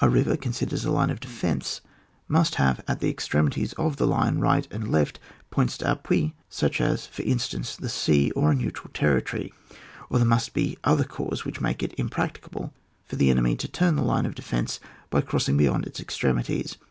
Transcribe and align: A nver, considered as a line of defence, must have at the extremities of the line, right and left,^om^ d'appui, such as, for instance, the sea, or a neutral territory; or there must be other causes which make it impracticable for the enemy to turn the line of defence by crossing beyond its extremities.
A 0.00 0.08
nver, 0.08 0.38
considered 0.38 0.74
as 0.74 0.84
a 0.84 0.90
line 0.90 1.08
of 1.08 1.20
defence, 1.20 1.80
must 2.28 2.56
have 2.56 2.82
at 2.86 3.00
the 3.00 3.08
extremities 3.08 3.72
of 3.78 3.96
the 3.96 4.06
line, 4.06 4.36
right 4.38 4.68
and 4.70 4.86
left,^om^ 4.86 5.78
d'appui, 5.78 6.34
such 6.50 6.82
as, 6.82 7.06
for 7.06 7.22
instance, 7.22 7.76
the 7.76 7.88
sea, 7.88 8.30
or 8.32 8.50
a 8.50 8.54
neutral 8.54 8.90
territory; 8.92 9.54
or 10.10 10.18
there 10.18 10.28
must 10.28 10.52
be 10.52 10.76
other 10.84 11.04
causes 11.04 11.46
which 11.46 11.62
make 11.62 11.82
it 11.82 11.94
impracticable 11.98 12.74
for 13.06 13.16
the 13.16 13.30
enemy 13.30 13.56
to 13.56 13.68
turn 13.68 13.96
the 13.96 14.02
line 14.02 14.26
of 14.26 14.34
defence 14.34 14.80
by 15.08 15.22
crossing 15.22 15.56
beyond 15.56 15.86
its 15.86 15.98
extremities. 15.98 16.76